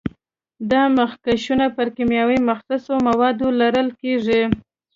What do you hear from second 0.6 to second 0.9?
دا